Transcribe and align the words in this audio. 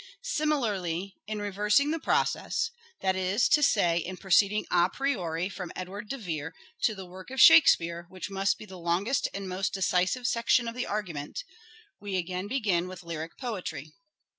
Similarly, 0.33 1.13
in 1.27 1.37
reversing 1.43 1.91
the 1.91 1.99
process, 1.99 2.71
that 3.01 3.15
is 3.15 3.47
to 3.49 3.61
say 3.61 3.99
in 3.99 4.17
proceeding 4.17 4.65
a 4.71 4.89
priori 4.89 5.47
from 5.47 5.71
Edward 5.75 6.09
de 6.09 6.17
Vere 6.17 6.55
to 6.85 6.95
the 6.95 7.05
work 7.05 7.29
of 7.29 7.39
Shake 7.39 7.67
speare, 7.67 8.07
which 8.09 8.27
must 8.31 8.57
be 8.57 8.65
the 8.65 8.79
longest 8.79 9.27
and 9.31 9.47
most 9.47 9.75
decisive 9.75 10.25
section 10.25 10.67
of 10.67 10.73
the 10.73 10.87
argument, 10.87 11.43
we 11.99 12.17
again 12.17 12.47
begin 12.47 12.87
with 12.87 13.03
lyric 13.03 13.37
poetry. 13.37 13.93